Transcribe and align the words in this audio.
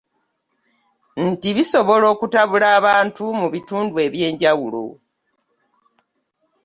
Nti 1.27 1.49
bisobola 1.57 2.05
okutabula 2.13 2.67
abantu 2.79 3.23
mu 3.39 3.47
bitundu 3.53 3.95
ebyenjawulo. 4.07 4.85